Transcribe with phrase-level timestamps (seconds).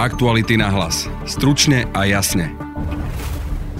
[0.00, 1.12] Aktuality na hlas.
[1.28, 2.56] Stručne a jasne.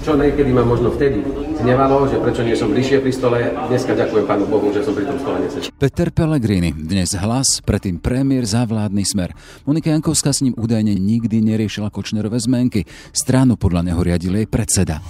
[0.05, 1.25] Čo niekedy ma možno vtedy
[1.57, 5.09] znevalo, že prečo nie som bližšie pri stole, dneska ďakujem Pánu Bohu, že som pri
[5.09, 5.73] tom stole nesedel.
[5.81, 9.33] Peter Pellegrini, dnes hlas, predtým premiér za vládny smer.
[9.65, 12.85] Monika Jankovská s ním údajne nikdy neriešila Kočnerové zmenky.
[13.17, 15.01] Stránu podľa neho riadil jej predseda.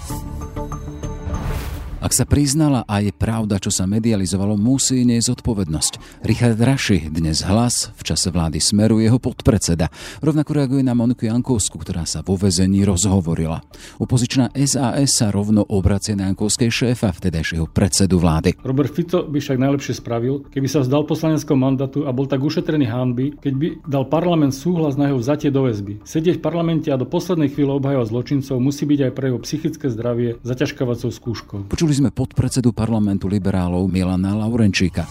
[2.02, 6.26] Ak sa priznala a je pravda, čo sa medializovalo, musí nie zodpovednosť.
[6.26, 9.86] Richard Raši, dnes hlas, v čase vlády Smeru jeho podpredseda.
[10.18, 13.62] Rovnako reaguje na Moniku Jankovsku, ktorá sa vo vezení rozhovorila.
[14.02, 18.58] Opozičná SAS sa rovno obracie na Jankovskej šéfa, vtedajšieho predsedu vlády.
[18.66, 22.90] Robert Fico by však najlepšie spravil, keby sa vzdal poslaneckom mandátu a bol tak ušetrený
[22.90, 26.02] hanby, keď by dal parlament súhlas na jeho vzatie do väzby.
[26.02, 29.86] Sedieť v parlamente a do poslednej chvíle obhajovať zločincov musí byť aj pre jeho psychické
[29.94, 31.60] zdravie zaťažkávacou skúškou.
[31.70, 35.04] Počuli Počuli sme podpredsedu parlamentu liberálov Milana Laurenčíka.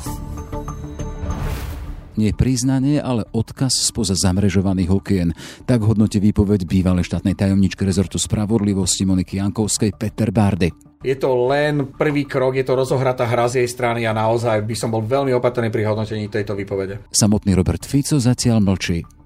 [2.17, 5.37] Nie priznanie, ale odkaz spoza zamrežovaných okien.
[5.69, 10.73] Tak hodnotí výpoveď bývalej štátnej tajomničky rezortu spravodlivosti Moniky Jankovskej Peter Bardy.
[11.05, 14.73] Je to len prvý krok, je to rozohratá hra z jej strany a naozaj by
[14.73, 17.13] som bol veľmi opatrný pri hodnotení tejto výpovede.
[17.13, 19.20] Samotný Robert Fico zatiaľ mlčí.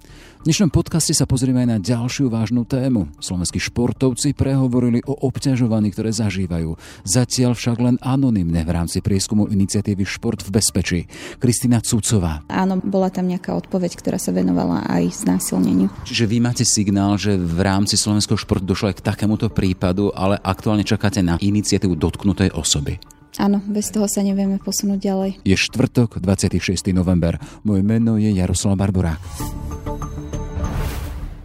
[0.45, 3.09] V dnešnom podcaste sa pozrieme aj na ďalšiu vážnu tému.
[3.17, 6.77] Slovenskí športovci prehovorili o obťažovaní, ktoré zažívajú.
[7.01, 11.01] Zatiaľ však len anonymne v rámci prieskumu iniciatívy Šport v bezpečí.
[11.41, 12.45] Kristina Cucová.
[12.53, 15.89] Áno, bola tam nejaká odpoveď, ktorá sa venovala aj znásilneniu.
[16.05, 20.37] Čiže vy máte signál, že v rámci slovenského športu došlo aj k takémuto prípadu, ale
[20.45, 23.01] aktuálne čakáte na iniciatívu dotknutej osoby.
[23.41, 25.31] Áno, bez toho sa nevieme posunúť ďalej.
[25.41, 26.93] Je štvrtok, 26.
[26.93, 27.41] november.
[27.65, 29.64] Moje meno je Jaroslav Barborák.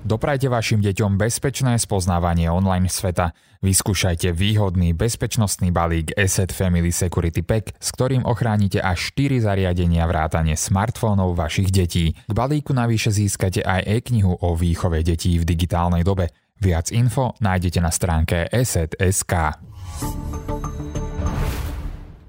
[0.09, 3.38] Doprajte vašim deťom bezpečné spoznávanie online sveta.
[3.61, 10.57] Vyskúšajte výhodný bezpečnostný balík Asset Family Security Pack, s ktorým ochránite až 4 zariadenia vrátane
[10.57, 12.17] smartfónov vašich detí.
[12.25, 16.33] K balíku navyše získate aj e-knihu o výchove detí v digitálnej dobe.
[16.57, 19.61] Viac info nájdete na stránke asset.sk.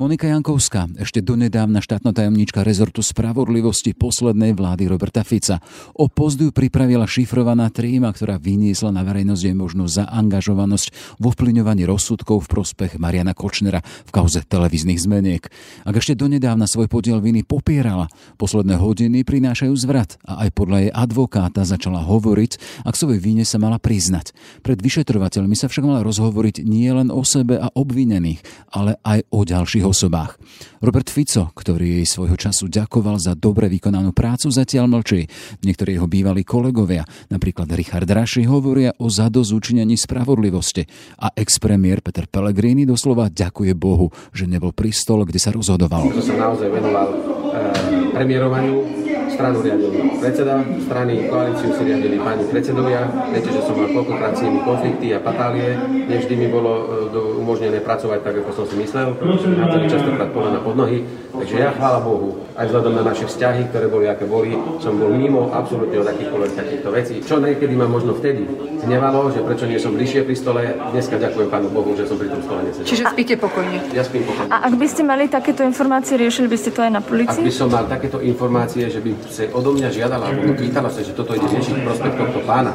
[0.01, 5.61] Monika Jankovská, ešte donedávna štátna tajomníčka rezortu spravodlivosti poslednej vlády Roberta Fica.
[5.93, 11.85] O post ju pripravila šifrovaná tríma, ktorá vyniesla na verejnosť jej možnú zaangažovanosť v ovplyňovaní
[11.85, 15.45] rozsudkov v prospech Mariana Kočnera v kauze televíznych zmeniek.
[15.85, 18.09] Ak ešte donedávna svoj podiel viny popierala,
[18.41, 23.61] posledné hodiny prinášajú zvrat a aj podľa jej advokáta začala hovoriť, ak svojej víne sa
[23.61, 24.33] mala priznať.
[24.65, 28.41] Pred vyšetrovateľmi sa však mala rozhovoriť nie len o sebe a obvinených,
[28.73, 30.39] ale aj o ďalších osobách.
[30.81, 35.27] Robert Fico, ktorý jej svojho času ďakoval za dobre vykonanú prácu, zatiaľ mlčí.
[35.67, 40.87] Niektorí jeho bývalí kolegovia, napríklad Richard Raši, hovoria o zadozúčinení spravodlivosti
[41.19, 46.07] a ex-premiér Peter Pellegrini doslova ďakuje Bohu, že nebol pri stole, kde sa rozhodoval.
[46.15, 49.10] To sa naozaj venoval e, premiérovaniu
[49.41, 49.91] stranu riadil
[50.21, 53.09] predseda, strany koalíciu si riadili páni predsedovia.
[53.33, 55.81] Viete, že som mal koľkokrát s nimi konflikty a patálie.
[55.89, 56.73] Nevždy mi bolo
[57.09, 59.17] e, umožnené pracovať tak, ako som si myslel.
[59.17, 61.09] Hádzali častokrát polena pod nohy.
[61.31, 64.53] Takže ja, chvála Bohu, aj vzhľadom na naše vzťahy, ktoré boli, aké boli,
[64.83, 67.15] som bol mimo absolútne od akýchkoľvek takýchto vecí.
[67.25, 68.45] Čo niekedy ma možno vtedy
[68.85, 70.63] znevalo, že prečo nie som bližšie pri stole,
[70.93, 72.85] dneska ďakujem Pánu Bohu, že som pri tom stole nesedel.
[72.85, 73.79] Čiže spíte pokojne?
[73.97, 74.51] Ja spím pokojne.
[74.53, 77.41] A ak by ste mali takéto informácie, riešili by ste to aj na policii?
[77.41, 81.01] Ak by som mal takéto informácie, že by sa odo mňa žiadala, alebo pýtala sa,
[81.01, 82.75] že toto ide riešiť prospekt tohto pána.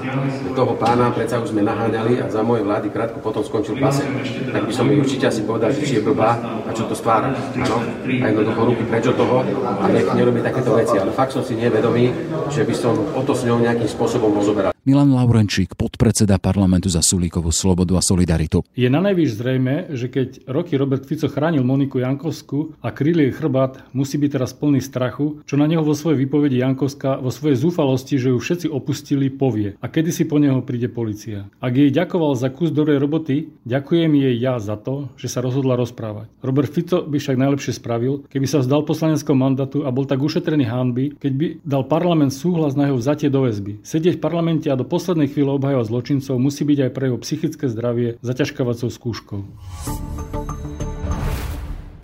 [0.55, 4.07] Toho pána predsa už sme naháňali a za mojej vlády krátko potom skončil pase.
[4.49, 7.35] Tak by som mi určite asi povedal, že či je blbá a čo to stvára.
[7.35, 7.77] Áno?
[8.07, 10.95] A jednoducho ruky preč od toho a nech nerobí takéto veci.
[10.95, 12.15] Ale fakt som si nevedomý,
[12.51, 14.74] že by som o to s ňou nejakým spôsobom rozoberal.
[14.85, 18.61] Milan Laurenčík, podpredseda parlamentu za Sulíkovú slobodu a solidaritu.
[18.77, 23.33] Je na najvyš zrejme, že keď roky Robert Fico chránil Moniku Jankovsku a kryl jej
[23.33, 27.57] chrbát, musí byť teraz plný strachu, čo na neho vo svojej výpovedi Jankovská vo svojej
[27.57, 29.73] zúfalosti, že ju všetci opustili, povie.
[29.81, 31.49] A kedy si po neho príde policia.
[31.57, 35.81] Ak jej ďakoval za kus dobrej roboty, ďakujem jej ja za to, že sa rozhodla
[35.81, 36.29] rozprávať.
[36.45, 40.69] Robert Fico by však najlepšie spravil, keby sa vzdal poslaneckom mandátu a bol tak ušetrený
[40.69, 43.81] hanby, keď by dal parlament súhlas na jeho vzatie do väzby.
[43.81, 47.65] Sedieť v parlamente a do poslednej chvíle obhajovať zločincov musí byť aj pre jeho psychické
[47.67, 49.41] zdravie zaťažkávacou skúškou.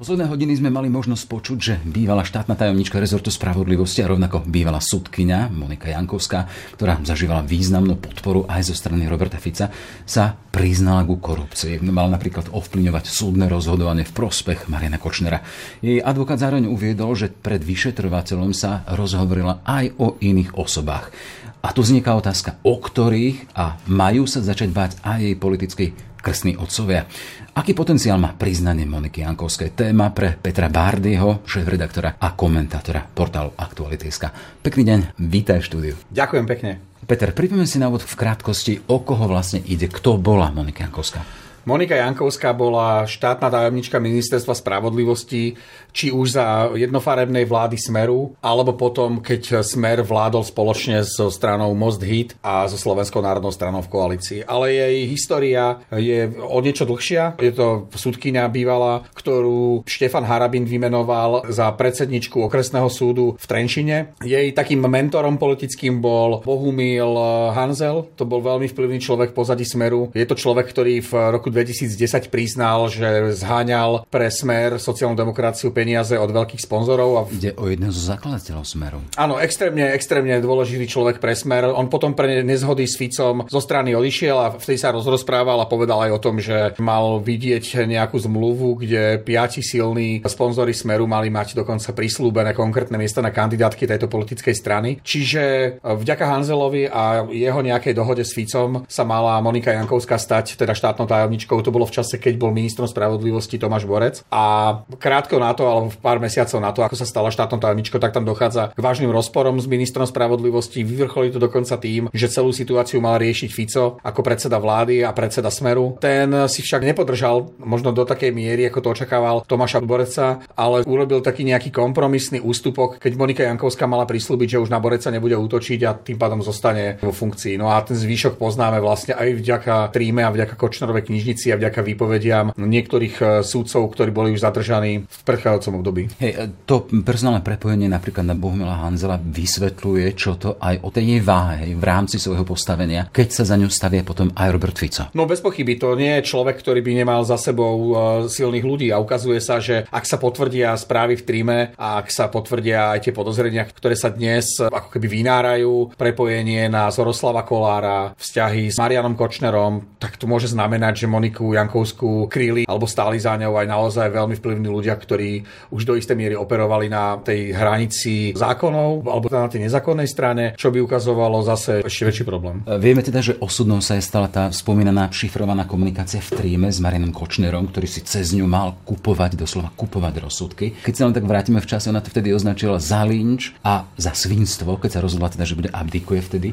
[0.02, 4.82] Posledné hodiny sme mali možnosť počuť, že bývalá štátna tajomnička rezortu spravodlivosti a rovnako bývalá
[4.82, 9.70] sudkynia Monika Jankovská, ktorá zažívala významnú podporu aj zo strany Roberta Fica,
[10.02, 11.86] sa priznala ku korupcii.
[11.86, 15.46] Mala napríklad ovplyvňovať súdne rozhodovanie v prospech Mariana Kočnera.
[15.86, 21.14] Jej advokát zároveň uviedol, že pred vyšetrovateľom sa rozhovorila aj o iných osobách.
[21.62, 25.86] A tu vzniká otázka, o ktorých a majú sa začať báť aj jej politickí
[26.22, 27.10] krstní otcovia.
[27.52, 29.76] Aký potenciál má priznanie Moniky Jankovskej?
[29.76, 34.32] Téma pre Petra Bárdyho, šéf-redaktora a komentátora portálu Aktuality.sk.
[34.64, 35.94] Pekný deň, vítaj v štúdiu.
[36.16, 36.80] Ďakujem pekne.
[37.04, 41.41] Peter, pripomeň si na úvod v krátkosti, o koho vlastne ide, kto bola Monika Jankovská.
[41.62, 45.54] Monika Jankovská bola štátna tajomnička ministerstva spravodlivosti,
[45.94, 52.02] či už za jednofarebnej vlády Smeru, alebo potom, keď Smer vládol spoločne so stranou Most
[52.02, 54.40] Hit a so Slovenskou národnou stranou v koalícii.
[54.48, 57.38] Ale jej história je o niečo dlhšia.
[57.38, 64.18] Je to súdkynia bývala, ktorú Štefan Harabin vymenoval za predsedničku okresného súdu v Trenčine.
[64.24, 67.14] Jej takým mentorom politickým bol Bohumil
[67.54, 68.16] Hanzel.
[68.18, 70.10] To bol veľmi vplyvný človek pozadí Smeru.
[70.16, 76.16] Je to človek, ktorý v roku 2010 priznal, že zháňal pre Smer sociálnu demokraciu peniaze
[76.16, 77.10] od veľkých sponzorov.
[77.18, 77.22] A...
[77.28, 79.00] Ide o jedného zo zakladateľov Smeru.
[79.20, 81.68] Áno, extrémne, extrémne dôležitý človek pre Smer.
[81.68, 86.08] On potom pre nezhody s Ficom zo strany odišiel a vtedy sa rozprával a povedal
[86.08, 91.58] aj o tom, že mal vidieť nejakú zmluvu, kde piati silní sponzory Smeru mali mať
[91.58, 95.02] dokonca prislúbené konkrétne miesta na kandidátky tejto politickej strany.
[95.02, 95.42] Čiže
[95.82, 101.10] vďaka Hanzelovi a jeho nejakej dohode s Ficom sa mala Monika Jankovská stať teda štátnou
[101.10, 104.22] tajomničkou predsedničkou, to bolo v čase, keď bol ministrom spravodlivosti Tomáš Borec.
[104.30, 108.14] A krátko na to, alebo pár mesiacov na to, ako sa stala štátnou tajomničkou, tak
[108.14, 110.86] tam dochádza k vážnym rozporom s ministrom spravodlivosti.
[110.86, 115.50] Vyvrcholí to dokonca tým, že celú situáciu mal riešiť Fico ako predseda vlády a predseda
[115.50, 115.98] Smeru.
[115.98, 121.26] Ten si však nepodržal možno do takej miery, ako to očakával Tomáša Boreca, ale urobil
[121.26, 125.80] taký nejaký kompromisný ústupok, keď Monika Jankovská mala prislúbiť, že už na Boreca nebude útočiť
[125.88, 127.58] a tým pádom zostane vo funkcii.
[127.58, 131.60] No a ten zvýšok poznáme vlastne aj vďaka Tríme a vďaka Kočnerovej knižni knižnici a
[131.60, 136.04] vďaka výpovediam niektorých e, súdcov, ktorí boli už zadržaní v predchádzajúcom období.
[136.20, 141.18] Hej, e, to personálne prepojenie napríklad na Bohumila Hanzela vysvetľuje, čo to aj o tej
[141.18, 144.76] jej váhe hej, v rámci svojho postavenia, keď sa za ňu stavie potom aj Robert
[144.76, 145.08] Fico.
[145.16, 147.94] No bez pochyby, to nie je človek, ktorý by nemal za sebou e,
[148.28, 152.28] silných ľudí a ukazuje sa, že ak sa potvrdia správy v tríme a ak sa
[152.28, 158.68] potvrdia aj tie podozrenia, ktoré sa dnes ako keby vynárajú, prepojenie na Zoroslava Kolára, vzťahy
[158.68, 163.54] s Marianom Kočnerom, tak to môže znamenať, že Moniku Jankovskú kryli alebo stáli za ňou
[163.54, 169.06] aj naozaj veľmi vplyvní ľudia, ktorí už do istej miery operovali na tej hranici zákonov
[169.06, 172.66] alebo na tej nezákonnej strane, čo by ukazovalo zase ešte väčší problém.
[172.66, 176.82] E, vieme teda, že osudnou sa je stala tá spomínaná šifrovaná komunikácia v tríme s
[176.82, 180.82] Marianom Kočnerom, ktorý si cez ňu mal kupovať, doslova kupovať rozsudky.
[180.82, 184.18] Keď sa len tak vrátime v čase, ona to vtedy označila za lynč a za
[184.18, 186.50] svinstvo, keď sa rozhodla teda, že bude abdikuje vtedy.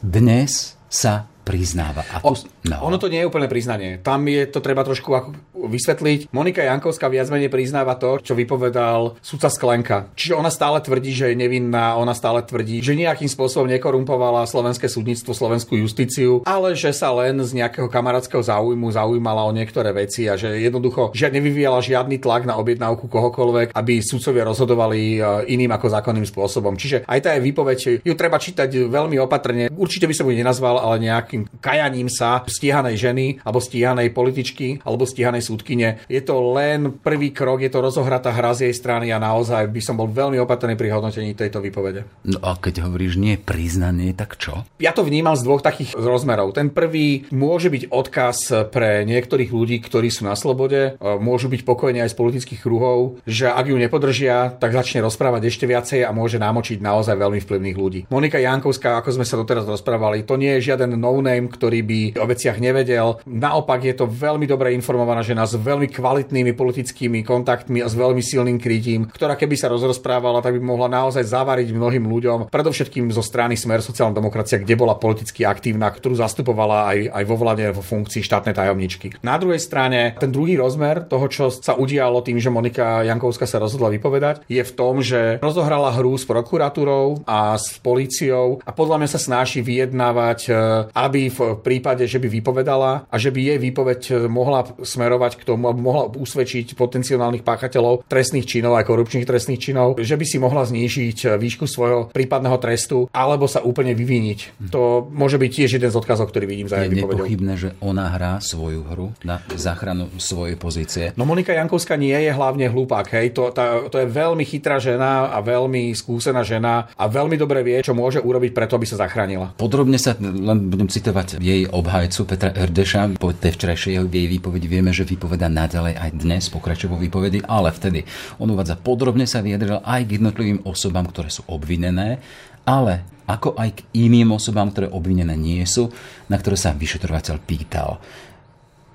[0.00, 2.02] Dnes sa priznáva.
[2.10, 2.34] A tu,
[2.66, 2.76] no.
[2.90, 4.02] Ono to nie je úplne priznanie.
[4.02, 6.34] Tam je to treba trošku ako vysvetliť.
[6.34, 10.10] Monika Jankovská viac menej priznáva to, čo vypovedal sudca Sklenka.
[10.18, 14.90] Čiže ona stále tvrdí, že je nevinná, ona stále tvrdí, že nejakým spôsobom nekorumpovala slovenské
[14.90, 20.26] súdnictvo, slovenskú justíciu, ale že sa len z nejakého kamarátskeho záujmu zaujímala o niektoré veci
[20.26, 25.20] a že jednoducho že nevyvíjala žiadny tlak na objednávku kohokoľvek, aby sudcovia rozhodovali e,
[25.54, 26.74] iným ako zákonným spôsobom.
[26.74, 29.70] Čiže aj tá je výpoveď, ju treba čítať veľmi opatrne.
[29.70, 34.80] Určite by som ju nenazval, ale nejaký nejakým kajaním sa stíhanej ženy alebo stíhanej političky
[34.82, 36.00] alebo stíhanej súdkyne.
[36.08, 39.80] Je to len prvý krok, je to rozohratá hra z jej strany a naozaj by
[39.84, 42.08] som bol veľmi opatrný pri hodnotení tejto výpovede.
[42.24, 44.64] No a keď hovoríš nie priznanie, tak čo?
[44.80, 46.56] Ja to vnímam z dvoch takých rozmerov.
[46.56, 51.62] Ten prvý môže byť odkaz pre niektorých ľudí, ktorí sú na slobode, e, môžu byť
[51.66, 56.14] pokojne aj z politických kruhov, že ak ju nepodržia, tak začne rozprávať ešte viacej a
[56.14, 58.00] môže namočiť naozaj veľmi vplyvných ľudí.
[58.08, 62.00] Monika Jankovská, ako sme sa doteraz rozprávali, to nie je žiaden no no-name, ktorý by
[62.22, 63.18] o veciach nevedel.
[63.26, 68.22] Naopak je to veľmi dobre informovaná žena s veľmi kvalitnými politickými kontaktmi a s veľmi
[68.22, 73.26] silným krytím, ktorá keby sa rozrozprávala, tak by mohla naozaj zavariť mnohým ľuďom, predovšetkým zo
[73.26, 77.82] strany Smer sociálna demokracia, kde bola politicky aktívna, ktorú zastupovala aj, aj vo vláde vo
[77.82, 79.18] funkcii štátnej tajomničky.
[79.26, 83.58] Na druhej strane, ten druhý rozmer toho, čo sa udialo tým, že Monika Jankovská sa
[83.58, 89.02] rozhodla vypovedať, je v tom, že rozohrala hru s prokuratúrou a s políciou a podľa
[89.02, 90.50] mňa sa snaží vyjednávať, e,
[90.92, 95.42] aby aby v prípade, že by vypovedala a že by jej výpoveď mohla smerovať k
[95.48, 100.36] tomu, aby mohla usvedčiť potenciálnych páchateľov trestných činov aj korupčných trestných činov, že by si
[100.36, 104.68] mohla znížiť výšku svojho prípadného trestu alebo sa úplne vyviniť.
[104.76, 108.12] To môže byť tiež jeden z odkazov, ktorý vidím za jej Je nepochybné, že ona
[108.12, 111.16] hrá svoju hru na záchranu svojej pozície.
[111.16, 113.32] No Monika Jankovská nie je hlavne hlupák, hej.
[113.32, 117.80] To, tá, to je veľmi chytrá žena a veľmi skúsená žena a veľmi dobre vie,
[117.80, 119.56] čo môže urobiť preto, aby sa zachránila.
[119.56, 123.20] Podrobne sa len budem citovať jej obhajcu Petra Erdeša.
[123.20, 127.68] Po tej včerajšej jej výpovedi vieme, že vypoveda naďalej aj dnes, pokračuje vo výpovedi, ale
[127.68, 128.00] vtedy
[128.40, 132.24] on uvádza podrobne sa vyjadril aj k jednotlivým osobám, ktoré sú obvinené,
[132.64, 135.92] ale ako aj k iným osobám, ktoré obvinené nie sú,
[136.32, 138.00] na ktoré sa vyšetrovateľ pýtal.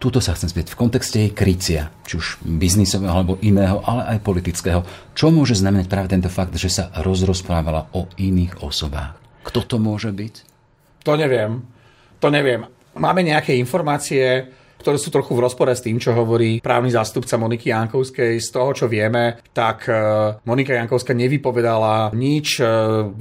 [0.01, 4.25] Tuto sa chcem spýtať v kontexte jej krycia, či už biznisového alebo iného, ale aj
[4.25, 4.81] politického.
[5.13, 9.13] Čo môže znamenať práve tento fakt, že sa rozrozprávala o iných osobách?
[9.45, 10.35] Kto to môže byť?
[11.05, 11.61] To neviem.
[12.21, 12.69] To neviem.
[12.93, 14.45] Máme nejaké informácie,
[14.81, 18.41] ktoré sú trochu v rozpore s tým, čo hovorí právny zástupca Moniky Jankovskej.
[18.41, 19.93] Z toho, čo vieme, tak e,
[20.41, 22.65] Monika Jankovská nevypovedala nič e,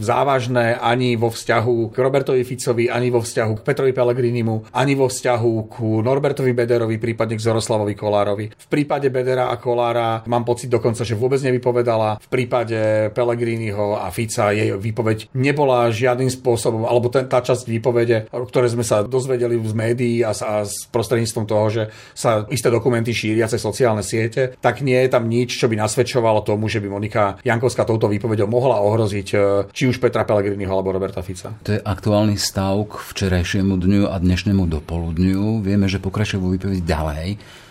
[0.00, 5.12] závažné ani vo vzťahu k Robertovi Ficovi, ani vo vzťahu k Petrovi Pellegrinimu, ani vo
[5.12, 8.48] vzťahu k Norbertovi Bederovi, prípadne k Zoroslavovi Kolárovi.
[8.48, 12.22] V prípade Bedera a Kolára mám pocit dokonca, že vôbec nevypovedala.
[12.22, 18.30] V prípade Pellegriniho a Fica jej výpoveď nebola žiadnym spôsobom, alebo ten, tá časť výpovede,
[18.30, 21.82] ktoré sme sa dozvedeli z médií a, a s prostredníctvom toho, že
[22.14, 26.46] sa isté dokumenty šíria cez sociálne siete, tak nie je tam nič, čo by nasvedčovalo
[26.46, 29.36] tomu, že by Monika Jankovská touto výpovedou mohla ohroziť e,
[29.74, 31.50] či už Petra Pellegriniho alebo Roberta Fica.
[31.66, 35.66] To je aktuálny stav k včerajšiemu dňu a dnešnému dopoludňu.
[35.66, 37.28] Vieme, že pokračuje vo výpovedi ďalej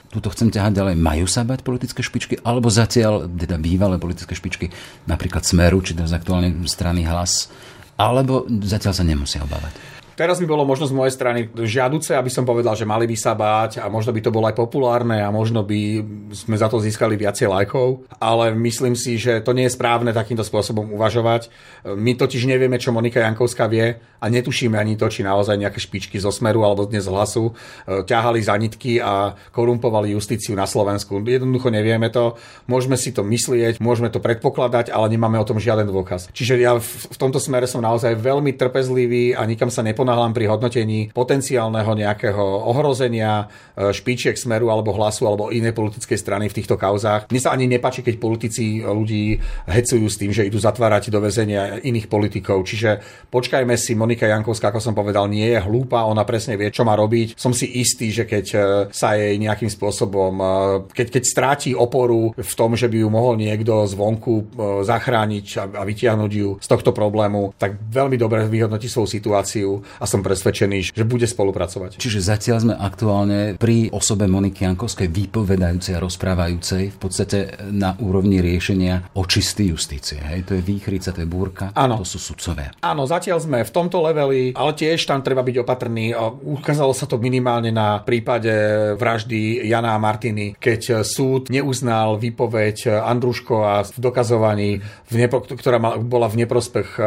[0.10, 4.74] tuto chcem ťahať ďalej, majú sa bať politické špičky, alebo zatiaľ, teda bývalé politické špičky,
[5.06, 7.54] napríklad Smeru, či to z aktuálnej strany hlas,
[7.94, 9.99] alebo zatiaľ sa nemusia obávať?
[10.20, 13.40] Teraz by bolo možno z mojej strany žiaduce, aby som povedal, že mali by sa
[13.40, 16.04] báť a možno by to bolo aj populárne a možno by
[16.36, 20.44] sme za to získali viacej lajkov, ale myslím si, že to nie je správne takýmto
[20.44, 21.48] spôsobom uvažovať.
[21.96, 26.20] My totiž nevieme, čo Monika Jankovská vie a netušíme ani to, či naozaj nejaké špičky
[26.20, 27.56] zo Smeru alebo dnes z hlasu
[27.88, 31.24] e, ťahali za nitky a korumpovali justíciu na Slovensku.
[31.24, 32.36] Jednoducho nevieme to,
[32.68, 36.28] môžeme si to myslieť, môžeme to predpokladať, ale nemáme o tom žiaden dôkaz.
[36.36, 40.50] Čiže ja v tomto smere som naozaj veľmi trpezlivý a nikam sa neponáhľam ponáhľam pri
[40.50, 43.46] hodnotení potenciálneho nejakého ohrozenia
[43.78, 47.30] e, špičiek smeru alebo hlasu alebo inej politickej strany v týchto kauzách.
[47.30, 49.38] Mne sa ani nepačí, keď politici ľudí
[49.70, 52.66] hecujú s tým, že idú zatvárať do väzenia iných politikov.
[52.66, 56.82] Čiže počkajme si, Monika Jankovská, ako som povedal, nie je hlúpa, ona presne vie, čo
[56.82, 57.38] má robiť.
[57.38, 60.46] Som si istý, že keď e, sa jej nejakým spôsobom, e,
[60.90, 66.32] keď, keď stráti oporu v tom, že by ju mohol niekto zvonku zachrániť a vytiahnuť
[66.34, 71.28] ju z tohto problému, tak veľmi dobre vyhodnotí svoju situáciu a som presvedčený, že bude
[71.28, 72.00] spolupracovať.
[72.00, 78.40] Čiže zatiaľ sme aktuálne pri osobe Moniky Jankovskej vypovedajúcej a rozprávajúcej v podstate na úrovni
[78.40, 80.18] riešenia očisty justície.
[80.24, 80.48] Hej?
[80.48, 82.00] To je výchrica, to je búrka, ano.
[82.00, 82.72] to sú sudcové.
[82.80, 86.16] Áno, zatiaľ sme v tomto leveli, ale tiež tam treba byť opatrný.
[86.48, 88.52] Ukázalo sa to minimálne na prípade
[88.96, 93.56] vraždy Jana a Martiny, keď súd neuznal výpoveď Andruško
[93.92, 94.80] v dokazovaní,
[95.10, 97.02] v nepro, ktorá bola v neprospech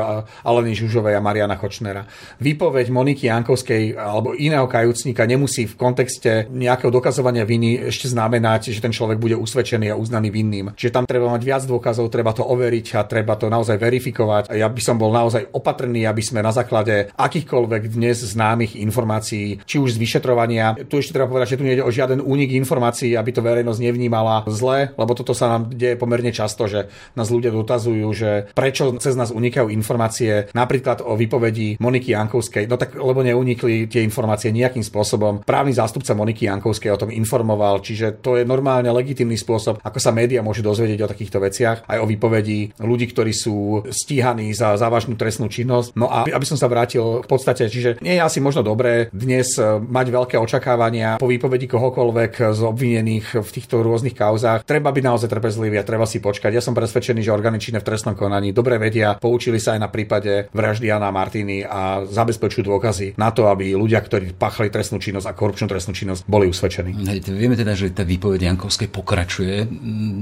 [0.45, 2.05] Aleny Žužovej a Mariana Kočnera.
[2.43, 8.75] Výpoveď výpoveď Moniky Jankovskej alebo iného kajúcnika nemusí v kontexte nejakého dokazovania viny ešte znamenať,
[8.75, 10.75] že ten človek bude usvedčený a uznaný vinným.
[10.75, 14.51] Čiže tam treba mať viac dôkazov, treba to overiť a treba to naozaj verifikovať.
[14.51, 19.77] Ja by som bol naozaj opatrný, aby sme na základe akýchkoľvek dnes známych informácií, či
[19.79, 23.31] už z vyšetrovania, tu ešte treba povedať, že tu nejde o žiaden únik informácií, aby
[23.31, 28.07] to verejnosť nevnímala zle, lebo toto sa nám deje pomerne často, že nás ľudia dotazujú,
[28.11, 32.72] že prečo cez nás unikajú informácie napríklad o výpovedi Moniky Jankovskej.
[32.73, 35.45] No tak, lebo neunikli tie informácie nejakým spôsobom.
[35.45, 40.09] Právny zástupca Moniky Jankovskej o tom informoval, čiže to je normálne legitimný spôsob, ako sa
[40.09, 45.21] média môžu dozvedieť o takýchto veciach, aj o výpovedi ľudí, ktorí sú stíhaní za závažnú
[45.21, 45.93] trestnú činnosť.
[46.01, 49.53] No a aby som sa vrátil k podstate, čiže nie je asi možno dobré dnes
[49.61, 54.65] e, mať veľké očakávania po výpovedi kohokoľvek z obvinených v týchto rôznych kauzách.
[54.65, 56.57] Treba byť naozaj trpezlivý a treba si počkať.
[56.57, 60.49] Ja som presvedčený, že orgány v trestnom konaní dobre vedia, poučili sa aj na prípade
[60.53, 65.33] vraždy Jana Martiny a zabezpečujú dôkazy na to, aby ľudia, ktorí pachali trestnú činnosť a
[65.33, 67.09] korupčnú trestnú činnosť, boli usvedčení.
[67.09, 69.65] Hej, vieme teda, že tá výpoveď Jankovskej pokračuje.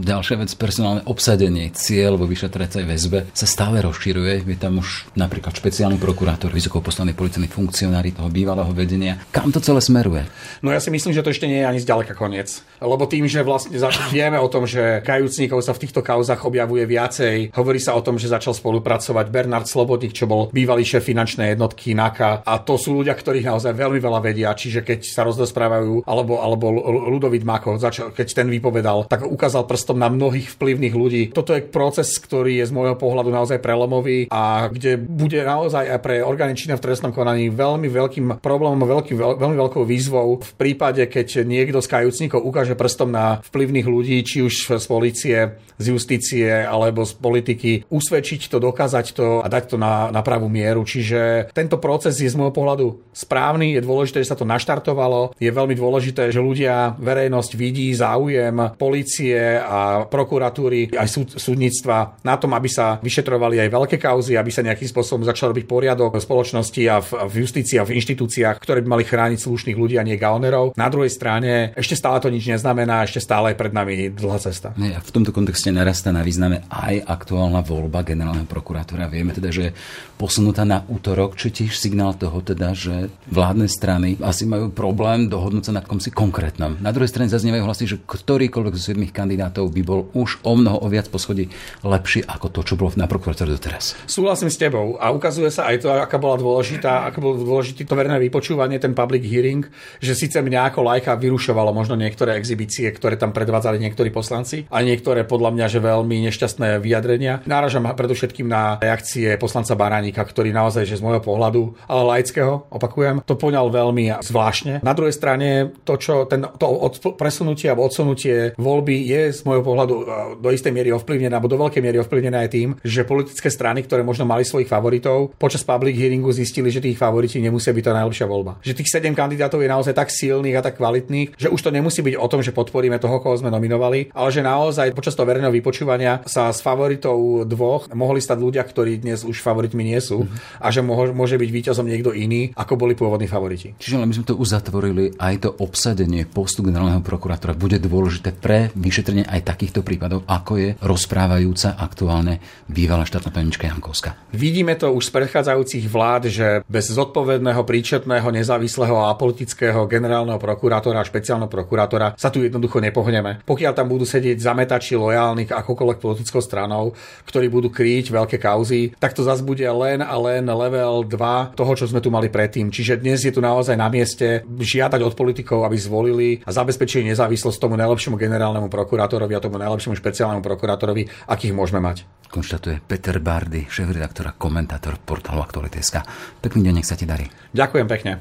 [0.07, 4.47] Ďalšia vec, personálne obsadenie, cieľ vo vyšetracej väzbe sa stále rozširuje.
[4.47, 9.19] Je tam už napríklad špeciálny prokurátor, vysoko poslaný policajný funkcionári toho bývalého vedenia.
[9.35, 10.23] Kam to celé smeruje?
[10.61, 12.61] No ja si myslím, že to ešte nie je ani zďaleka koniec.
[12.79, 13.81] Lebo tým, že vlastne
[14.13, 18.21] vieme o tom, že kajúcníkov sa v týchto kauzach objavuje viacej, hovorí sa o tom,
[18.21, 23.01] že začal spolupracovať Bernard Slobodník, čo bol bývalý šéf finančnej jednotky NAKA a to sú
[23.01, 26.69] ľudia, ktorých naozaj veľmi veľa vedia, čiže keď sa rozprávajú, alebo, alebo
[27.09, 27.81] Ludovít Mako,
[28.13, 31.23] keď ten vypovedal, tak ukázal prstom na mnohých vplyvných ľudí.
[31.33, 36.01] Toto je proces, ktorý je z môjho pohľadu naozaj prelomový a kde bude naozaj aj
[36.05, 41.47] pre orgány v trestnom konaní veľmi veľkým problémom, veľký, veľmi veľkou výzvou v prípade, keď
[41.47, 45.39] niekto z kajúcnikov ukáže prstom na vplyvných ľudí, či už z policie,
[45.79, 50.51] z justície alebo z politiky, usvedčiť to, dokázať to a dať to na, na pravú
[50.51, 50.83] mieru.
[50.83, 55.51] Čiže tento proces je z môjho pohľadu správny, je dôležité, že sa to naštartovalo, je
[55.51, 62.57] veľmi dôležité, že ľudia, verejnosť vidí záujem policie a prokuratúry aj súd, súdnictva na tom,
[62.57, 66.83] aby sa vyšetrovali aj veľké kauzy, aby sa nejakým spôsobom začal robiť poriadok v spoločnosti
[66.89, 70.17] a v, v justícii a v inštitúciách, ktoré by mali chrániť slušných ľudí a nie
[70.17, 70.73] gaonerov.
[70.81, 74.73] Na druhej strane ešte stále to nič neznamená, ešte stále je pred nami dlhá cesta.
[74.81, 79.13] Nie, v tomto kontexte narastá na význame aj aktuálna voľba generálneho prokurátora.
[79.13, 79.77] Vieme teda, že je
[80.17, 85.29] posunutá na útorok, čo tiež signál signál toho teda, že vládne strany asi majú problém
[85.29, 86.81] dohodnúť sa na komsi konkrétnom.
[86.81, 90.81] Na druhej strane zaznievajú hlasy, že ktorýkoľvek z siedmých kandidátov by bol už o mnoho
[90.81, 91.53] o viac poschodí
[91.85, 94.01] lepší ako to, čo bolo na prokuratúre doteraz.
[94.09, 97.93] Súhlasím s tebou a ukazuje sa aj to, aká bola dôležitá, aká bolo dôležité to
[97.93, 99.69] verejné vypočúvanie, ten public hearing,
[100.01, 104.81] že síce mňa ako lajka vyrušovalo možno niektoré exibície, ktoré tam predvádzali niektorí poslanci a
[104.81, 107.45] niektoré podľa mňa, že veľmi nešťastné vyjadrenia.
[107.45, 113.35] Náražam predovšetkým na reakcie poslanca Baránika, ktorý naozaj, že z môjho pohľadu, laického, opakujem, to
[113.35, 114.81] poňal veľmi zvláštne.
[114.87, 119.67] Na druhej strane to, čo ten, to od, presunutie alebo odsunutie voľby je z môjho
[119.67, 120.03] pohľadu e,
[120.39, 124.07] do istej miery ovplyvnené, alebo do veľkej miery ovplyvnené aj tým, že politické strany, ktoré
[124.07, 128.27] možno mali svojich favoritov, počas public hearingu zistili, že tých favoriti nemusia byť tá najlepšia
[128.31, 128.63] voľba.
[128.63, 132.01] Že tých 7 kandidátov je naozaj tak silných a tak kvalitných, že už to nemusí
[132.01, 135.53] byť o tom, že podporíme toho, koho sme nominovali, ale že naozaj počas toho verejného
[135.53, 140.63] vypočúvania sa s favoritov dvoch mohli stať ľudia, ktorí dnes už favoritmi nie sú mm-hmm.
[140.63, 143.73] a že môže byť víťazom niekto iný, ako boli pôvodní favoriti.
[143.81, 149.25] Čiže my sme to uzatvorili, aj to obsadenie postu generálneho prokurátora bude dôležité pre vyšetrenie
[149.25, 154.11] aj takýchto prípadov, ako je rozprávajúca aktuálne bývalá štátna tajomnička Jankovská.
[154.37, 161.01] Vidíme to už z predchádzajúcich vlád, že bez zodpovedného, príčetného, nezávislého a politického generálneho prokurátora
[161.01, 163.41] a špeciálneho prokurátora sa tu jednoducho nepohneme.
[163.47, 166.93] Pokiaľ tam budú sedieť zametači lojálnych akokoľvek politickou stranou,
[167.25, 171.70] ktorí budú kryť veľké kauzy, tak to zase bude len a len level 2 toho,
[171.75, 172.71] čo sme tu mali predtým.
[172.71, 177.59] Čiže dnes je tu naozaj na mieste žiadať od politikov, aby zvolili a zabezpečili nezávislosť
[177.59, 182.07] tomu najlepšiemu generálnemu prokurátorovi a tomu najlepšiemu špeciálnemu prokurátorovi, akých môžeme mať.
[182.31, 186.07] Konštatuje Peter Bardy, šéf-redaktor a komentátor portálu Aktuality.sk.
[186.39, 187.27] Pekný deň, nech sa ti darí.
[187.51, 188.13] Ďakujem pekne.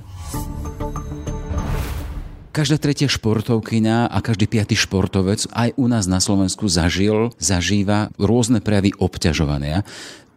[2.50, 8.58] Každá tretia športovkyňa a každý piatý športovec aj u nás na Slovensku zažil, zažíva rôzne
[8.60, 9.86] prejavy obťažovania.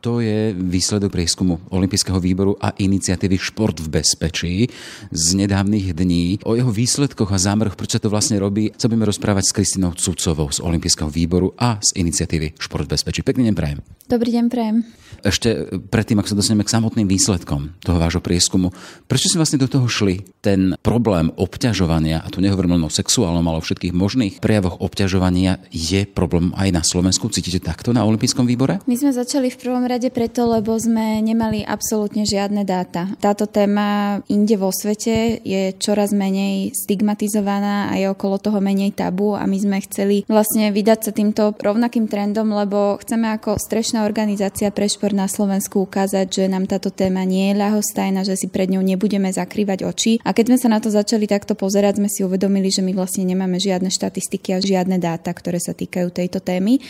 [0.02, 4.66] To je výsledok prieskumu Olympijského výboru a iniciatívy Šport v bezpečí
[5.14, 6.42] z nedávnych dní.
[6.42, 10.50] O jeho výsledkoch a zámeroch, prečo to vlastne robí, sa budeme rozprávať s Kristinou Cucovou
[10.50, 13.22] z Olympijského výboru a z iniciatívy Šport v bezpečí.
[13.22, 13.78] Pekný deň prajem.
[14.10, 14.76] Dobrý deň prajem.
[15.22, 18.74] Ešte predtým, ak sa dostaneme k samotným výsledkom toho vášho prieskumu,
[19.06, 20.26] prečo si vlastne do toho šli?
[20.42, 25.62] Ten problém obťažovania, a tu nehovorím len o sexuálnom, ale o všetkých možných prejavoch obťažovania,
[25.70, 27.30] je problém aj na Slovensku?
[27.30, 28.82] Cítite takto na Olympijskom výbore?
[28.90, 33.12] My sme začali v prvom rade preto, lebo sme nemali absolútne žiadne dáta.
[33.20, 39.36] Táto téma inde vo svete je čoraz menej stigmatizovaná a je okolo toho menej tabu
[39.36, 44.72] a my sme chceli vlastne vydať sa týmto rovnakým trendom, lebo chceme ako strešná organizácia
[44.72, 48.72] pre šport na Slovensku ukázať, že nám táto téma nie je ľahostajná, že si pred
[48.72, 50.12] ňou nebudeme zakrývať oči.
[50.24, 53.28] A keď sme sa na to začali takto pozerať, sme si uvedomili, že my vlastne
[53.28, 56.80] nemáme žiadne štatistiky a žiadne dáta, ktoré sa týkajú tejto témy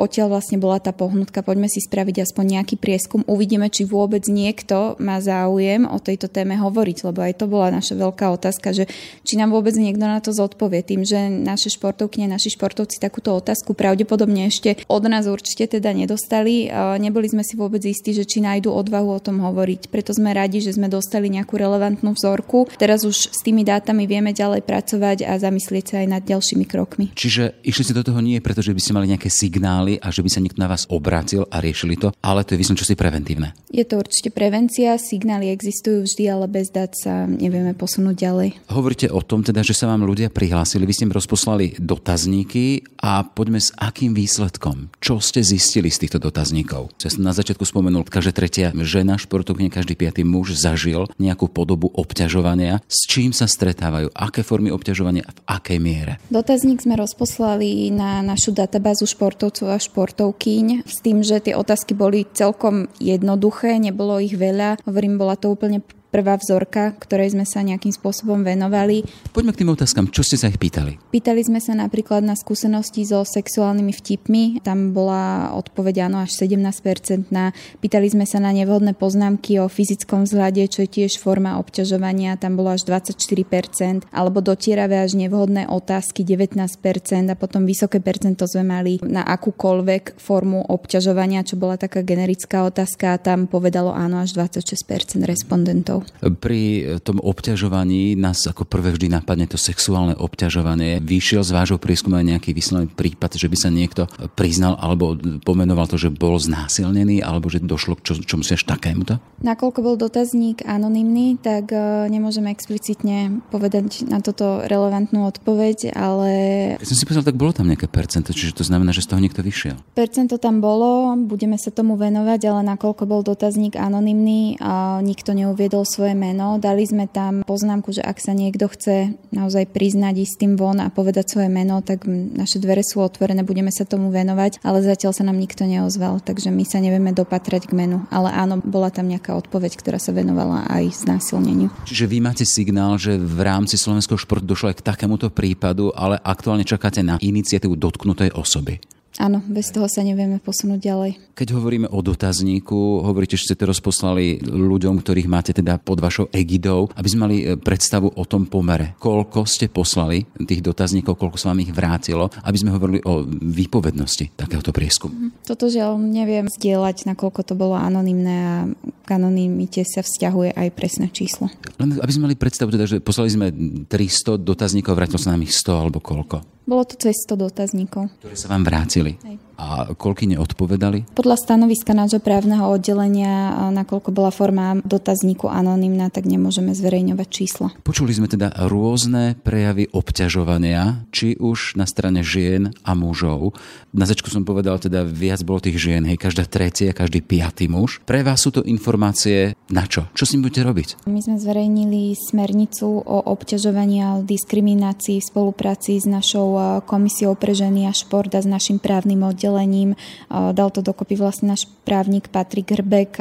[0.00, 4.98] odtiaľ vlastne bola tá pohnutka, poďme si spraviť aspoň nejaký prieskum, uvidíme, či vôbec niekto
[4.98, 8.84] má záujem o tejto téme hovoriť, lebo aj to bola naša veľká otázka, že
[9.22, 10.82] či nám vôbec niekto na to zodpovie.
[10.82, 16.66] Tým, že naše športovky, naši športovci takúto otázku pravdepodobne ešte od nás určite teda nedostali,
[16.98, 19.86] neboli sme si vôbec istí, že či nájdu odvahu o tom hovoriť.
[19.94, 22.66] Preto sme radi, že sme dostali nejakú relevantnú vzorku.
[22.74, 27.14] Teraz už s tými dátami vieme ďalej pracovať a zamyslieť sa aj nad ďalšími krokmi.
[27.14, 30.24] Čiže išli ste do toho nie preto, že by ste mali nejaké signály, a že
[30.24, 33.52] by sa niekto na vás obrátil a riešili to, ale to je myslím čosi preventívne.
[33.70, 38.48] Je to určite prevencia, signály existujú vždy, ale bez dát sa nevieme posunúť ďalej.
[38.70, 43.22] Hovoríte o tom teda, že sa vám ľudia prihlásili, vy ste im rozposlali dotazníky a
[43.22, 44.90] poďme s akým výsledkom.
[44.98, 46.92] Čo ste zistili z týchto dotazníkov?
[47.00, 51.90] Ja som na začiatku spomenul, každá tretia žena, športovkyňa, každý piatý muž zažil nejakú podobu
[51.94, 52.82] obťažovania.
[52.86, 54.10] S čím sa stretávajú?
[54.14, 56.12] Aké formy obťažovania a v akej miere?
[56.30, 62.26] Dotazník sme rozposlali na našu databázu športovcov a športovkyň s tým, že tie otázky boli
[62.32, 64.80] celkom jednoduché, nebolo ich veľa.
[64.86, 69.06] Hovorím, bola to úplne prvá vzorka, ktorej sme sa nejakým spôsobom venovali.
[69.30, 70.10] Poďme k tým otázkam.
[70.10, 70.98] Čo ste sa ich pýtali?
[71.14, 74.44] Pýtali sme sa napríklad na skúsenosti so sexuálnymi vtipmi.
[74.66, 77.30] Tam bola odpoveď áno až 17%.
[77.30, 82.36] Na, pýtali sme sa na nevhodné poznámky o fyzickom vzhľade, čo je tiež forma obťažovania.
[82.36, 84.10] Tam bolo až 24%.
[84.10, 90.66] Alebo dotieravé až nevhodné otázky 19% a potom vysoké percento sme mali na akúkoľvek formu
[90.66, 95.99] obťažovania, čo bola taká generická otázka a tam povedalo áno až 26% respondentov.
[96.40, 101.00] Pri tom obťažovaní nás ako prvé vždy napadne to sexuálne obťažovanie.
[101.00, 105.88] Vyšiel z vášho prieskumu aj nejaký vyslovený prípad, že by sa niekto priznal alebo pomenoval
[105.90, 109.18] to, že bol znásilnený alebo že došlo k čo, čomu si až takémuto?
[109.40, 116.30] Nakoľko bol dotazník anonymný, tak e, nemôžeme explicitne povedať na toto relevantnú odpoveď, ale...
[116.76, 119.20] Ja som si povedal, tak bolo tam nejaké percento, čiže to znamená, že z toho
[119.22, 119.80] niekto vyšiel.
[119.96, 124.60] Percento tam bolo, budeme sa tomu venovať, ale nakoľko bol dotazník anonymný
[125.00, 126.62] nikto neuviedol svoje meno.
[126.62, 130.86] Dali sme tam poznámku, že ak sa niekto chce naozaj priznať ísť tým von a
[130.94, 135.26] povedať svoje meno, tak naše dvere sú otvorené, budeme sa tomu venovať, ale zatiaľ sa
[135.26, 138.06] nám nikto neozval, takže my sa nevieme dopatrať k menu.
[138.14, 141.74] Ale áno, bola tam nejaká odpoveď, ktorá sa venovala aj znásilneniu.
[141.90, 146.22] Čiže vy máte signál, že v rámci slovenského športu došlo aj k takémuto prípadu, ale
[146.22, 148.99] aktuálne čakáte na iniciatívu dotknutej osoby.
[149.20, 151.12] Áno, bez toho sa nevieme posunúť ďalej.
[151.36, 156.32] Keď hovoríme o dotazníku, hovoríte, že ste to rozposlali ľuďom, ktorých máte teda pod vašou
[156.32, 158.96] egidou, aby sme mali e, predstavu o tom pomere.
[158.96, 164.40] Koľko ste poslali tých dotazníkov, koľko sa vám ich vrátilo, aby sme hovorili o výpovednosti
[164.40, 165.12] takéhoto prieskumu.
[165.12, 165.28] Mhm.
[165.44, 168.56] Toto žiaľ neviem zdieľať, nakoľko to bolo anonymné a
[169.04, 171.52] k anonimite sa vzťahuje aj presné číslo.
[171.76, 173.52] Len aby sme mali predstavu, teda, že poslali sme
[173.84, 176.59] 300 dotazníkov, vrátilo sa nám ich 100 alebo koľko?
[176.68, 178.12] Bolo to cez 100 dotazníkov.
[178.20, 179.16] Ktoré sa vám vrátili.
[179.24, 179.49] Hej.
[179.60, 181.12] A koľky neodpovedali?
[181.12, 187.68] Podľa stanoviska nášho právneho oddelenia, nakoľko bola forma dotazníku anonymná, tak nemôžeme zverejňovať čísla.
[187.84, 193.52] Počuli sme teda rôzne prejavy obťažovania, či už na strane žien a mužov.
[193.92, 198.00] Na začiatku som povedal, teda viac bolo tých žien, hej, každá tretia, každý piatý muž.
[198.08, 200.08] Pre vás sú to informácie na čo?
[200.16, 200.88] Čo s ním budete robiť?
[201.04, 207.84] My sme zverejnili smernicu o obťažovaní a diskriminácii v spolupráci s našou komisiou pre ženy
[207.84, 209.98] a šport a s našim právnym oddelením oddelením.
[210.30, 213.18] Dal to dokopy vlastne náš právnik Patrik Hrbek,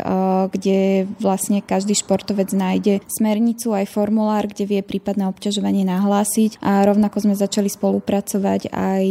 [0.53, 6.61] kde vlastne každý športovec nájde smernicu aj formulár, kde vie prípadné obťažovanie nahlásiť.
[6.61, 9.03] A rovnako sme začali spolupracovať aj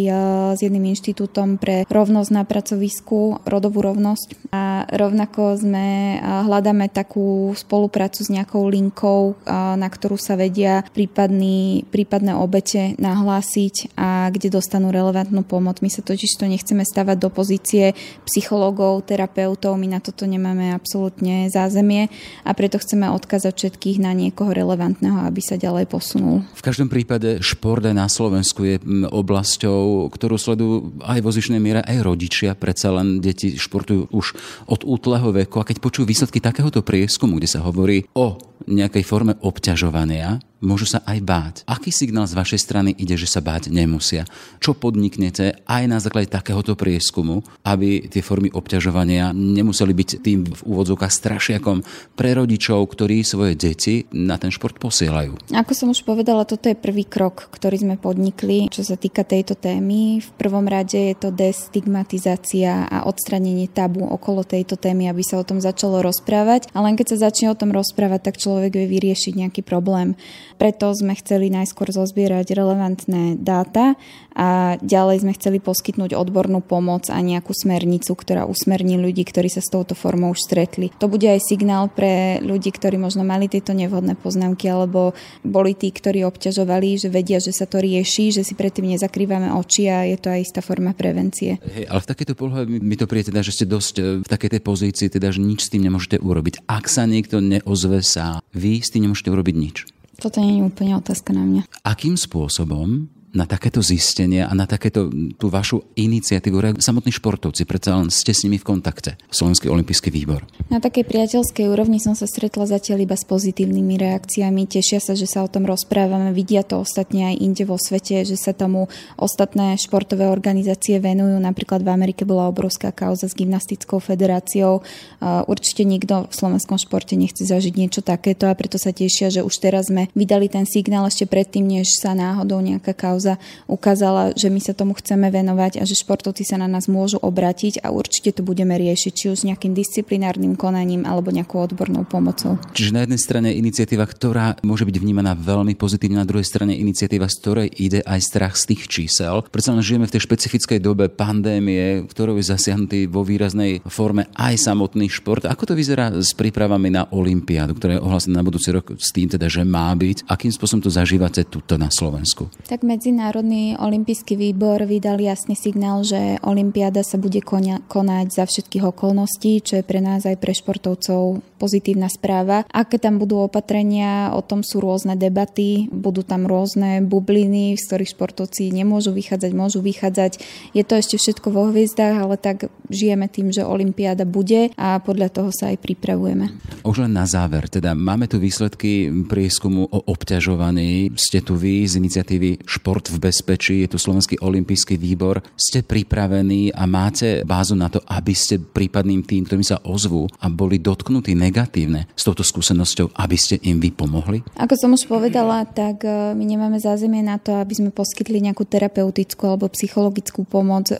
[0.54, 4.54] s jedným inštitútom pre rovnosť na pracovisku, rodovú rovnosť.
[4.54, 12.38] A rovnako sme hľadáme takú spoluprácu s nejakou linkou, na ktorú sa vedia prípadný, prípadné
[12.38, 15.82] obete nahlásiť a kde dostanú relevantnú pomoc.
[15.82, 17.84] My sa totiž to nechceme stavať dávať do pozície
[18.28, 19.80] psychológov, terapeutov.
[19.80, 22.12] My na toto nemáme absolútne zázemie
[22.44, 26.44] a preto chceme odkázať všetkých na niekoho relevantného, aby sa ďalej posunul.
[26.52, 28.76] V každom prípade šport na Slovensku je
[29.08, 32.52] oblasťou, ktorú sledujú aj vo zvyšnej miere aj rodičia.
[32.52, 34.36] Predsa len deti športujú už
[34.68, 38.36] od útleho veku a keď počujú výsledky takéhoto prieskumu, kde sa hovorí o
[38.68, 41.54] nejakej forme obťažovania, môžu sa aj báť.
[41.66, 44.26] Aký signál z vašej strany ide, že sa báť nemusia?
[44.58, 50.62] Čo podniknete aj na základe takéhoto prieskumu, aby tie formy obťažovania nemuseli byť tým v
[50.66, 51.82] úvodzovkách strašiakom
[52.18, 55.54] pre rodičov, ktorí svoje deti na ten šport posielajú?
[55.54, 59.54] Ako som už povedala, toto je prvý krok, ktorý sme podnikli, čo sa týka tejto
[59.54, 60.18] témy.
[60.18, 65.46] V prvom rade je to destigmatizácia a odstranenie tabu okolo tejto témy, aby sa o
[65.46, 66.70] tom začalo rozprávať.
[66.74, 70.18] A len keď sa začne o tom rozprávať, tak človek vie vyriešiť nejaký problém.
[70.58, 73.94] Preto sme chceli najskôr zozbierať relevantné dáta
[74.34, 79.62] a ďalej sme chceli poskytnúť odbornú pomoc a nejakú smernicu, ktorá usmerní ľudí, ktorí sa
[79.62, 80.90] s touto formou už stretli.
[80.98, 85.14] To bude aj signál pre ľudí, ktorí možno mali tieto nevhodné poznámky alebo
[85.46, 89.86] boli tí, ktorí obťažovali, že vedia, že sa to rieši, že si predtým nezakrývame oči
[89.86, 91.62] a je to aj istá forma prevencie.
[91.62, 94.58] Hej, ale v takejto polohe mi to príde teda, že ste dosť e, v takej
[94.58, 96.66] tej pozícii, teda, že nič s tým nemôžete urobiť.
[96.66, 99.97] Ak sa niekto neozve sa, vy s tým nemôžete urobiť nič.
[100.18, 101.62] Toto nie je úplne otázka na mňa.
[101.86, 108.08] Akým spôsobom na takéto zistenia a na takéto tú vašu iniciatívu samotní športovci, predsa len
[108.08, 110.48] ste s nimi v kontakte, Slovenský olimpijský výbor?
[110.72, 114.64] Na takej priateľskej úrovni som sa stretla zatiaľ iba s pozitívnymi reakciami.
[114.64, 118.40] Tešia sa, že sa o tom rozprávame, vidia to ostatne aj inde vo svete, že
[118.40, 118.88] sa tomu
[119.20, 121.36] ostatné športové organizácie venujú.
[121.36, 124.80] Napríklad v Amerike bola obrovská kauza s gymnastickou federáciou.
[125.20, 129.52] Určite nikto v slovenskom športe nechce zažiť niečo takéto a preto sa tešia, že už
[129.60, 133.34] teraz sme vydali ten signál ešte predtým, než sa náhodou nejaká kauza kauza
[133.66, 137.82] ukázala, že my sa tomu chceme venovať a že športovci sa na nás môžu obratiť
[137.82, 142.54] a určite to budeme riešiť, či už s nejakým disciplinárnym konaním alebo nejakou odbornou pomocou.
[142.78, 147.26] Čiže na jednej strane iniciatíva, ktorá môže byť vnímaná veľmi pozitívne, na druhej strane iniciatíva,
[147.26, 149.42] z ktorej ide aj strach z tých čísel.
[149.50, 155.10] Predsa žijeme v tej špecifickej dobe pandémie, ktorou je zasiahnutý vo výraznej forme aj samotný
[155.10, 155.42] šport.
[155.46, 159.26] Ako to vyzerá s prípravami na Olympiádu, ktorá je ohlásená na budúci rok s tým
[159.26, 160.26] teda, že má byť?
[160.30, 162.50] Akým spôsobom to zažívate tuto na Slovensku?
[162.66, 168.84] Tak medzi Medzinárodný olimpijský výbor vydal jasný signál, že Olympiáda sa bude konať za všetkých
[168.84, 172.68] okolností, čo je pre nás aj pre športovcov pozitívna správa.
[172.68, 178.12] Aké tam budú opatrenia, o tom sú rôzne debaty, budú tam rôzne bubliny, z ktorých
[178.12, 180.44] športovci nemôžu vychádzať, môžu vychádzať.
[180.76, 185.32] Je to ešte všetko vo hviezdách, ale tak žijeme tým, že Olympiáda bude a podľa
[185.32, 186.52] toho sa aj pripravujeme.
[186.84, 191.16] Už len na záver, teda máme tu výsledky prieskumu o obťažovaní.
[191.16, 195.38] Ste tu vy z iniciatívy Šport šport v bezpečí, je tu Slovenský olimpijský výbor.
[195.54, 200.50] Ste pripravení a máte bázu na to, aby ste prípadným tým, ktorým sa ozvú a
[200.50, 204.42] boli dotknutí negatívne s touto skúsenosťou, aby ste im vy pomohli?
[204.58, 208.66] Ako som už povedala, tak e, my nemáme zázemie na to, aby sme poskytli nejakú
[208.66, 210.90] terapeutickú alebo psychologickú pomoc.
[210.90, 210.98] E,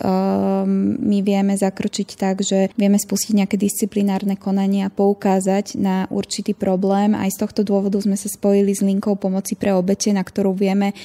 [1.03, 7.11] my vieme zakročiť tak, že vieme spustiť nejaké disciplinárne konanie a poukázať na určitý problém.
[7.11, 10.95] Aj z tohto dôvodu sme sa spojili s linkou pomoci pre obete, na ktorú vieme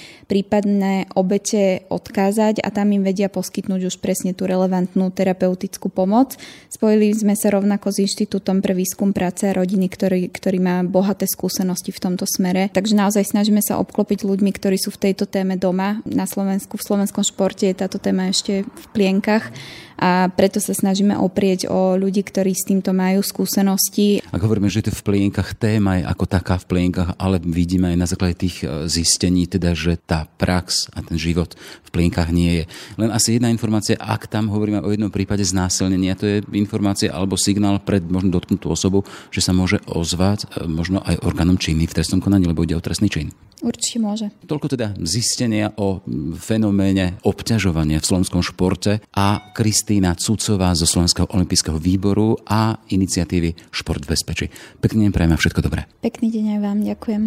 [0.85, 6.37] prípadné obete odkázať a tam im vedia poskytnúť už presne tú relevantnú terapeutickú pomoc.
[6.69, 11.25] Spojili sme sa rovnako s Inštitútom pre výskum práce a rodiny, ktorý, ktorý má bohaté
[11.25, 12.69] skúsenosti v tomto smere.
[12.75, 16.05] Takže naozaj snažíme sa obklopiť ľuďmi, ktorí sú v tejto téme doma.
[16.05, 19.49] Na Slovensku, v slovenskom športe je táto téma ešte v plienkach
[19.99, 24.21] a preto sa snažíme oprieť o ľudí, ktorí s týmto majú skúsenosti.
[24.31, 27.95] Ak hovoríme, že je to v plienkach, téma je ako taká v plienkach, ale vidíme
[27.95, 32.31] aj na základe tých e, zistení, teda, že tá prax a ten život v plienkach
[32.35, 32.65] nie je.
[32.99, 37.39] Len asi jedna informácia, ak tam hovoríme o jednom prípade znásilnenia, to je informácia alebo
[37.39, 41.97] signál pred možno dotknutú osobu, že sa môže ozvať e, možno aj orgánom činný v
[41.97, 43.31] trestnom konaní, lebo ide o trestný čin.
[43.65, 44.27] Určite môže.
[44.45, 46.05] Toľko teda zistenia o
[46.37, 49.41] fenoméne obťažovania v slovenskom športe a
[49.85, 54.47] Kristýna Cucová zo Slovenského olympijského výboru a iniciatívy Šport v bezpečí.
[54.81, 55.85] Pekný deň prajeme všetko dobré.
[56.01, 57.23] Pekný deň aj vám, ďakujem.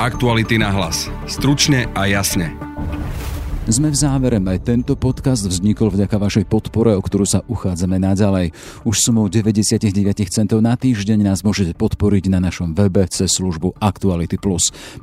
[0.00, 1.12] Aktuality na hlas.
[1.28, 2.56] Stručne a jasne.
[3.68, 8.56] Sme v závere, aj tento podcast vznikol vďaka vašej podpore, o ktorú sa uchádzame naďalej.
[8.88, 9.92] Už sumou 99
[10.32, 14.40] centov na týždeň nás môžete podporiť na našom webe cez službu Aktuality+.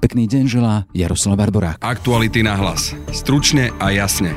[0.02, 1.78] Pekný deň želá Jaroslav Barborák.
[1.86, 2.98] Aktuality na hlas.
[3.14, 4.34] Stručne a jasne.